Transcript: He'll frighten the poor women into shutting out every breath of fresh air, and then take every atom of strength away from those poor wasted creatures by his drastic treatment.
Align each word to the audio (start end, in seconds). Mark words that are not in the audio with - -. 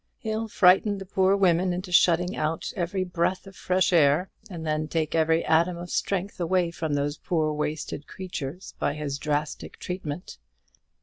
He'll 0.17 0.47
frighten 0.47 0.97
the 0.97 1.05
poor 1.05 1.35
women 1.35 1.73
into 1.73 1.91
shutting 1.91 2.35
out 2.35 2.73
every 2.75 3.03
breath 3.03 3.45
of 3.45 3.55
fresh 3.55 3.93
air, 3.93 4.31
and 4.49 4.65
then 4.65 4.87
take 4.87 5.13
every 5.13 5.45
atom 5.45 5.77
of 5.77 5.91
strength 5.91 6.39
away 6.39 6.71
from 6.71 6.95
those 6.95 7.19
poor 7.19 7.53
wasted 7.53 8.07
creatures 8.07 8.73
by 8.79 8.95
his 8.95 9.19
drastic 9.19 9.77
treatment. 9.77 10.39